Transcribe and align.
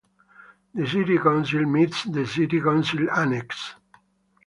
The 0.73 0.87
City 0.87 1.19
Council 1.19 1.63
meets 1.65 2.07
at 2.07 2.13
the 2.13 2.25
City 2.25 2.59
Council 2.59 3.07
Annex. 3.11 3.75